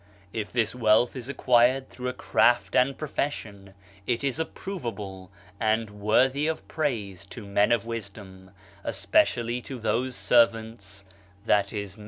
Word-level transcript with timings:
If 0.33 0.51
this 0.51 0.73
wealth 0.73 1.15
is 1.15 1.29
acquired 1.29 1.89
through 1.91 2.07
a 2.07 2.13
craft 2.13 2.75
and 2.75 2.97
profession, 2.97 3.75
it 4.07 4.23
is 4.23 4.39
approvable 4.39 5.29
and 5.59 5.91
worthy 5.91 6.47
of 6.47 6.67
praise 6.67 7.23
to 7.27 7.45
men 7.45 7.71
of 7.71 7.85
wisdom, 7.85 8.49
especially 8.83 9.61
to 9.61 9.77
those 9.77 10.15
servants 10.15 11.05
(i.e. 11.47 11.87